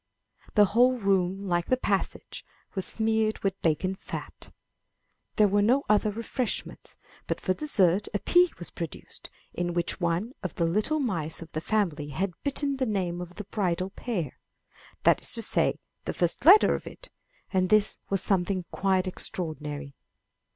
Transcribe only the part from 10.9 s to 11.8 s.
mice of the